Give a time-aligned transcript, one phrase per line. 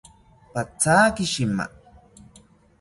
[0.53, 1.65] Pathaki shima